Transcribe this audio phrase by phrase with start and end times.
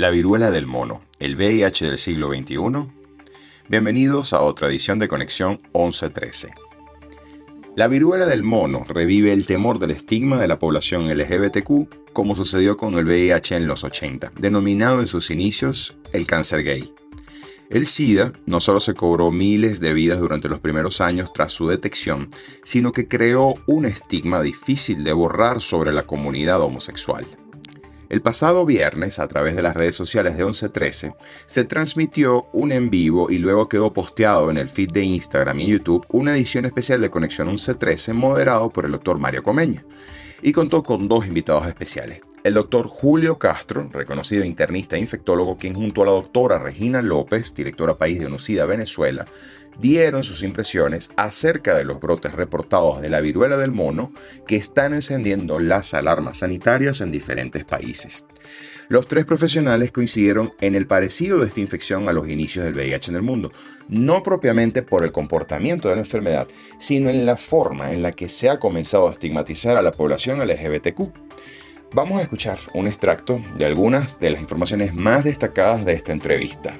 [0.00, 2.56] La viruela del mono, el VIH del siglo XXI.
[3.68, 6.54] Bienvenidos a otra edición de Conexión 1113.
[7.76, 12.78] La viruela del mono revive el temor del estigma de la población LGBTQ, como sucedió
[12.78, 16.94] con el VIH en los 80, denominado en sus inicios el cáncer gay.
[17.68, 21.68] El SIDA no solo se cobró miles de vidas durante los primeros años tras su
[21.68, 22.30] detección,
[22.64, 27.26] sino que creó un estigma difícil de borrar sobre la comunidad homosexual.
[28.10, 31.14] El pasado viernes, a través de las redes sociales de 1113,
[31.46, 35.68] se transmitió un en vivo y luego quedó posteado en el feed de Instagram y
[35.68, 39.84] YouTube una edición especial de Conexión 1113 moderado por el doctor Mario Comeña
[40.42, 42.20] y contó con dos invitados especiales.
[42.42, 47.54] El doctor Julio Castro, reconocido internista e infectólogo, quien junto a la doctora Regina López,
[47.54, 49.26] directora país de UNUCIDA Venezuela,
[49.78, 54.12] dieron sus impresiones acerca de los brotes reportados de la viruela del mono
[54.46, 58.24] que están encendiendo las alarmas sanitarias en diferentes países.
[58.88, 63.10] Los tres profesionales coincidieron en el parecido de esta infección a los inicios del VIH
[63.10, 63.52] en el mundo,
[63.86, 68.30] no propiamente por el comportamiento de la enfermedad, sino en la forma en la que
[68.30, 71.12] se ha comenzado a estigmatizar a la población LGBTQ.
[71.92, 76.78] Vamos a escuchar un extracto de algunas de las informaciones más destacadas de esta entrevista.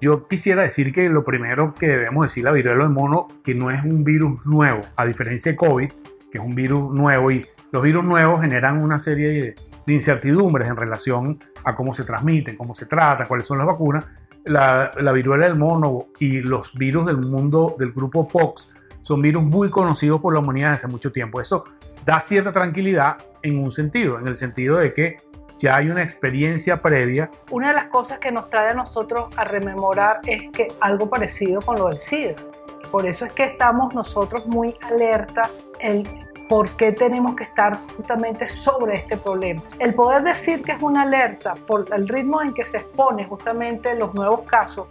[0.00, 3.70] Yo quisiera decir que lo primero que debemos decir la viruela del mono, que no
[3.70, 5.92] es un virus nuevo, a diferencia de COVID,
[6.32, 10.76] que es un virus nuevo y los virus nuevos generan una serie de, incertidumbres en
[10.76, 14.06] relación a cómo se transmiten, cómo se trata, cuáles son las vacunas.
[14.44, 18.68] La, la viruela del mono y los virus del mundo del grupo POX
[19.02, 21.40] son virus muy conocidos por la humanidad desde hace mucho tiempo.
[21.40, 21.64] Eso
[22.04, 25.18] da cierta tranquilidad en un sentido, en el sentido de que
[25.58, 27.30] ya hay una experiencia previa.
[27.50, 31.60] Una de las cosas que nos trae a nosotros a rememorar es que algo parecido
[31.60, 32.34] con lo del SIDA.
[32.90, 36.08] Por eso es que estamos nosotros muy alertas el
[36.48, 39.62] por qué tenemos que estar justamente sobre este problema.
[39.78, 43.94] El poder decir que es una alerta por el ritmo en que se expone justamente
[43.94, 44.88] los nuevos casos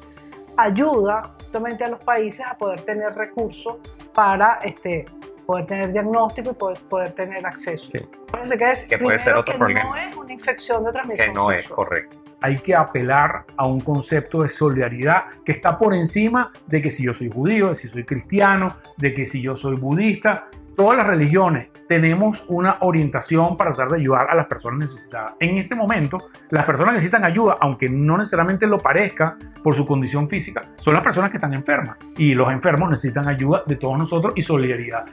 [0.56, 3.76] ayuda justamente a los países a poder tener recursos
[4.14, 5.06] para este,
[5.50, 7.90] poder tener diagnóstico y poder, poder tener acceso.
[7.90, 7.98] Sí.
[7.98, 9.84] que, es, que puede ser otro que problema.
[9.84, 11.28] No es una infección de transmisión.
[11.28, 12.20] Que no es correcto.
[12.42, 17.04] Hay que apelar a un concepto de solidaridad que está por encima de que si
[17.04, 21.08] yo soy judío, de si soy cristiano, de que si yo soy budista, todas las
[21.08, 25.34] religiones tenemos una orientación para tratar de ayudar a las personas necesitadas.
[25.40, 29.84] En este momento, las personas que necesitan ayuda, aunque no necesariamente lo parezca por su
[29.84, 31.98] condición física, son las personas que están enfermas.
[32.18, 35.06] Y los enfermos necesitan ayuda de todos nosotros y solidaridad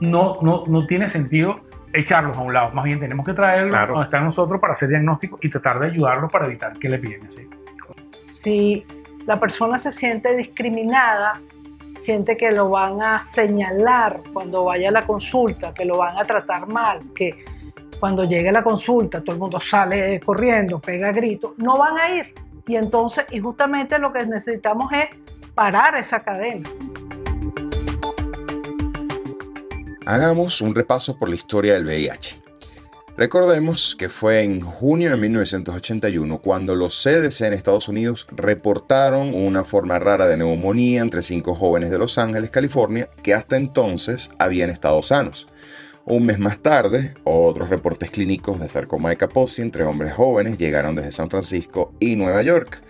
[0.00, 1.60] no, no, no tiene sentido
[1.92, 2.72] echarlos a un lado.
[2.72, 5.86] Más bien tenemos que traerlos a donde están nosotros para hacer diagnóstico y tratar de
[5.86, 7.48] ayudarlos para evitar que le piden así.
[8.26, 8.84] Si
[9.26, 11.40] la persona se siente discriminada,
[11.96, 16.22] siente que lo van a señalar cuando vaya a la consulta, que lo van a
[16.22, 17.44] tratar mal, que
[18.00, 22.34] cuando llegue la consulta todo el mundo sale corriendo, pega gritos, no van a ir.
[22.66, 25.06] Y entonces, y justamente lo que necesitamos es
[25.54, 26.68] parar esa cadena.
[30.06, 32.42] Hagamos un repaso por la historia del VIH.
[33.16, 39.64] Recordemos que fue en junio de 1981 cuando los CDC en Estados Unidos reportaron una
[39.64, 44.68] forma rara de neumonía entre cinco jóvenes de Los Ángeles, California, que hasta entonces habían
[44.68, 45.46] estado sanos.
[46.04, 50.96] Un mes más tarde, otros reportes clínicos de sarcoma de Kaposi entre hombres jóvenes llegaron
[50.96, 52.82] desde San Francisco y Nueva York.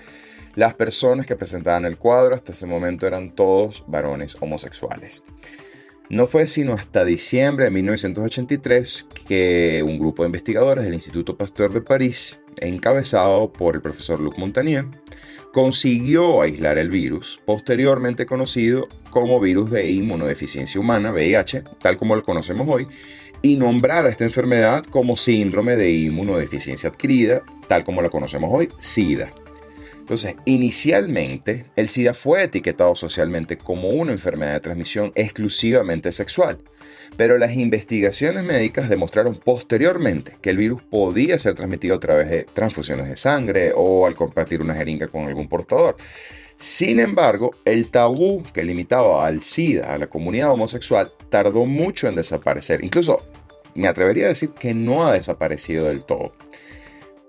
[0.56, 5.22] Las personas que presentaban el cuadro hasta ese momento eran todos varones homosexuales.
[6.10, 11.72] No fue sino hasta diciembre de 1983 que un grupo de investigadores del Instituto Pasteur
[11.72, 14.86] de París, encabezado por el profesor Luc Montagnier,
[15.52, 22.22] consiguió aislar el virus, posteriormente conocido como virus de inmunodeficiencia humana, VIH, tal como lo
[22.22, 22.86] conocemos hoy,
[23.40, 28.68] y nombrar a esta enfermedad como síndrome de inmunodeficiencia adquirida, tal como la conocemos hoy,
[28.78, 29.32] SIDA.
[30.04, 36.58] Entonces, inicialmente, el SIDA fue etiquetado socialmente como una enfermedad de transmisión exclusivamente sexual,
[37.16, 42.44] pero las investigaciones médicas demostraron posteriormente que el virus podía ser transmitido a través de
[42.44, 45.96] transfusiones de sangre o al compartir una jeringa con algún portador.
[46.56, 52.14] Sin embargo, el tabú que limitaba al SIDA a la comunidad homosexual tardó mucho en
[52.14, 52.84] desaparecer.
[52.84, 53.22] Incluso
[53.74, 56.34] me atrevería a decir que no ha desaparecido del todo.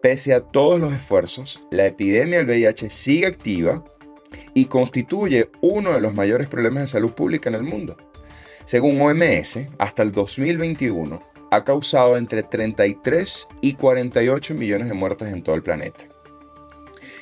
[0.05, 3.83] Pese a todos los esfuerzos, la epidemia del VIH sigue activa
[4.53, 7.97] y constituye uno de los mayores problemas de salud pública en el mundo.
[8.65, 15.41] Según OMS, hasta el 2021 ha causado entre 33 y 48 millones de muertes en
[15.41, 16.05] todo el planeta.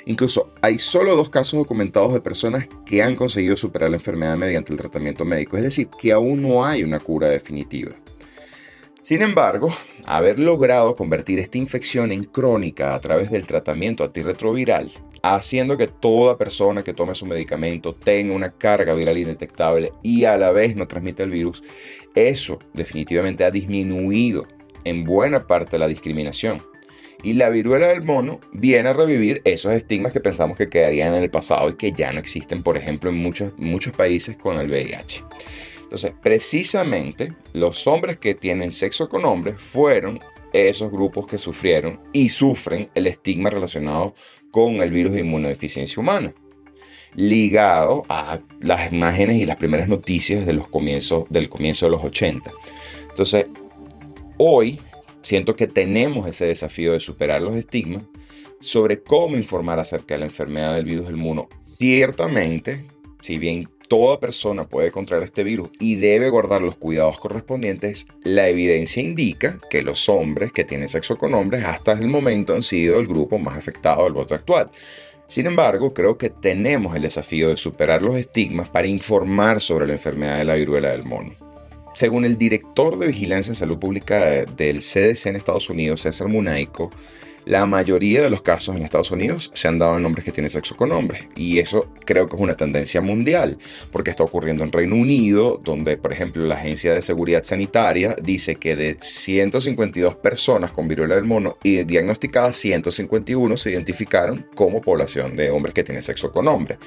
[0.04, 4.74] Incluso hay solo dos casos documentados de personas que han conseguido superar la enfermedad mediante
[4.74, 7.96] el tratamiento médico, es decir, que aún no hay una cura definitiva.
[9.04, 9.70] Sin embargo,
[10.06, 14.92] haber logrado convertir esta infección en crónica a través del tratamiento antirretroviral,
[15.22, 20.38] haciendo que toda persona que tome su medicamento tenga una carga viral indetectable y a
[20.38, 21.66] la vez no transmita el virus,
[22.16, 24.48] eso definitivamente ha disminuido
[24.86, 26.62] en buena parte la discriminación.
[27.24, 31.24] Y la viruela del mono viene a revivir esos estigmas que pensamos que quedarían en
[31.24, 34.70] el pasado y que ya no existen, por ejemplo, en muchos, muchos países con el
[34.70, 35.26] VIH.
[35.94, 40.20] Entonces, precisamente los hombres que tienen sexo con hombres fueron
[40.52, 44.16] esos grupos que sufrieron y sufren el estigma relacionado
[44.50, 46.34] con el virus de inmunodeficiencia humana,
[47.14, 52.04] ligado a las imágenes y las primeras noticias de los comienzos, del comienzo de los
[52.04, 52.52] 80.
[53.10, 53.46] Entonces,
[54.38, 54.82] hoy
[55.22, 58.02] siento que tenemos ese desafío de superar los estigmas
[58.62, 61.50] sobre cómo informar acerca de la enfermedad del virus del mono.
[61.62, 62.88] Ciertamente,
[63.22, 68.48] si bien toda persona puede contraer este virus y debe guardar los cuidados correspondientes, la
[68.48, 73.00] evidencia indica que los hombres que tienen sexo con hombres hasta el momento han sido
[73.00, 74.72] el grupo más afectado del voto actual.
[75.28, 79.94] Sin embargo, creo que tenemos el desafío de superar los estigmas para informar sobre la
[79.94, 81.34] enfermedad de la viruela del mono.
[81.96, 86.92] Según el director de Vigilancia en Salud Pública del CDC en Estados Unidos, César Munaico,
[87.46, 90.50] la mayoría de los casos en Estados Unidos se han dado en hombres que tienen
[90.50, 91.24] sexo con hombres.
[91.36, 93.58] Y eso creo que es una tendencia mundial,
[93.92, 98.56] porque está ocurriendo en Reino Unido, donde, por ejemplo, la Agencia de Seguridad Sanitaria dice
[98.56, 105.36] que de 152 personas con viruela del mono y diagnosticadas, 151 se identificaron como población
[105.36, 106.78] de hombres que tienen sexo con hombres.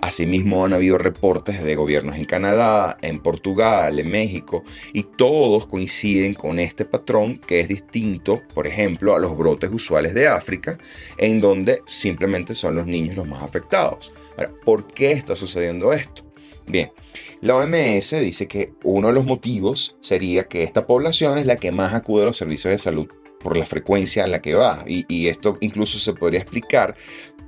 [0.00, 6.34] Asimismo, han habido reportes de gobiernos en Canadá, en Portugal, en México, y todos coinciden
[6.34, 10.78] con este patrón que es distinto, por ejemplo, a los brotes usuales de África,
[11.16, 14.12] en donde simplemente son los niños los más afectados.
[14.64, 16.22] ¿por qué está sucediendo esto?
[16.66, 16.92] Bien,
[17.40, 21.72] la OMS dice que uno de los motivos sería que esta población es la que
[21.72, 23.08] más acude a los servicios de salud
[23.40, 24.84] por la frecuencia en la que va.
[24.86, 26.96] Y, esto incluso se podría explicar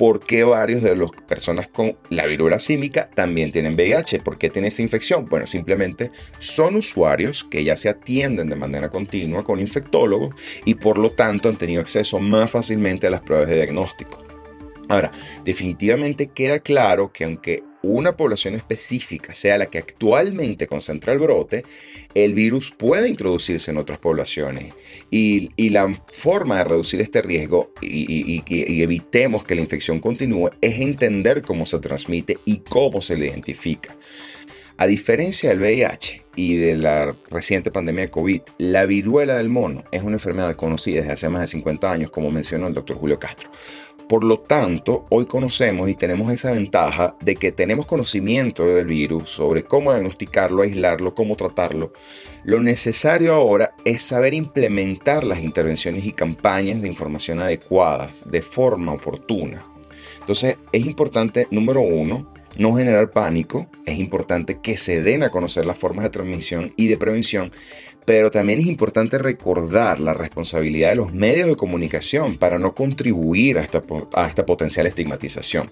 [0.01, 4.21] por qué varios de las personas con la viruela símica también tienen VIH.
[4.21, 5.27] ¿Por qué tienen esa infección?
[5.27, 10.97] Bueno, simplemente son usuarios que ya se atienden de manera continua con infectólogos y por
[10.97, 14.25] lo tanto han tenido acceso más fácilmente a las pruebas de diagnóstico.
[14.89, 15.13] Ahora,
[15.45, 21.65] definitivamente queda claro que aunque una población específica sea la que actualmente concentra el brote,
[22.15, 24.75] el virus puede introducirse en otras poblaciones.
[25.11, 30.81] Y, la forma de reducir este riesgo y, y, evitemos que la infección continúe es
[30.81, 33.97] entender cómo se transmite y cómo se le identifica.
[34.81, 39.85] A diferencia del VIH y de la reciente pandemia de COVID, la viruela del mono
[39.93, 43.19] es una enfermedad conocida desde hace más de 50 años, como mencionó el doctor Julio
[43.19, 43.51] Castro.
[44.11, 49.31] Por lo tanto, hoy conocemos y tenemos esa ventaja de que tenemos conocimiento del virus
[49.31, 51.93] sobre cómo diagnosticarlo, aislarlo, cómo tratarlo.
[52.43, 58.95] Lo necesario ahora es saber implementar las intervenciones y campañas de información adecuadas de forma
[58.95, 59.65] oportuna.
[60.19, 65.67] Entonces, es importante, número uno, no generar pánico, es importante que se den a conocer
[65.67, 67.53] las formas de transmisión y de prevención,
[68.05, 73.59] pero también es importante recordar la responsabilidad de los medios de comunicación para no contribuir
[73.59, 75.71] a esta, potencial estigmatización.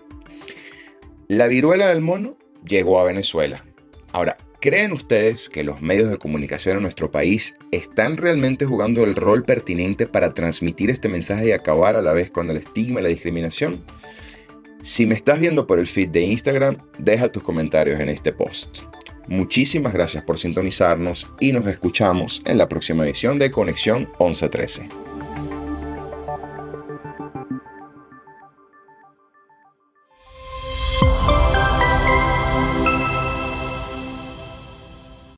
[1.27, 2.37] La viruela del mono
[2.67, 3.65] llegó a Venezuela.
[4.13, 9.15] Ahora, ¿creen ustedes que los medios de comunicación en nuestro país están realmente jugando el
[9.15, 13.03] rol pertinente para transmitir este mensaje y acabar a la vez con el estigma y
[13.03, 13.85] la discriminación?
[14.82, 18.81] Si me estás viendo por el feed de Instagram, deja tus comentarios en este post.
[19.27, 25.07] Muchísimas gracias por sintonizarnos y nos escuchamos en la próxima edición de Conexión 1113.